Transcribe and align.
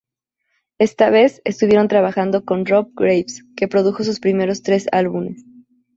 Esta 0.79 1.11
vez, 1.11 1.43
estuvieron 1.45 1.87
trabajando 1.87 2.43
con 2.43 2.65
Rob 2.65 2.89
Graves, 2.95 3.45
que 3.55 3.67
produjo 3.67 4.03
sus 4.03 4.19
primeros 4.19 4.63
tres 4.63 4.87
álbumes. 4.91 5.45